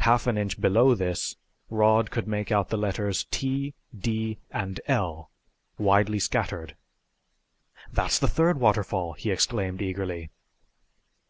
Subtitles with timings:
[0.00, 1.36] Half an inch below this
[1.70, 5.30] Rod could make out the letters T, D and L,
[5.78, 6.76] widely scattered.
[7.90, 10.28] "That's the third waterfall," he exclaimed eagerly.